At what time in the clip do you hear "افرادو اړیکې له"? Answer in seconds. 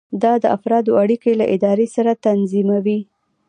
0.57-1.45